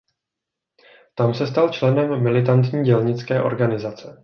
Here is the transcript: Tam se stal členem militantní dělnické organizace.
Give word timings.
Tam 1.15 1.33
se 1.33 1.47
stal 1.47 1.69
členem 1.69 2.23
militantní 2.23 2.83
dělnické 2.85 3.41
organizace. 3.41 4.17